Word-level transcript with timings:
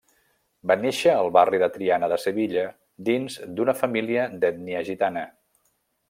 Va 0.69 0.75
néixer 0.85 1.11
al 1.15 1.27
barri 1.35 1.59
de 1.63 1.67
Triana 1.75 2.09
de 2.15 2.19
Sevilla 2.23 2.63
dins 3.09 3.37
d'una 3.59 3.75
família 3.85 4.25
d'ètnia 4.45 4.81
gitana. 4.93 5.27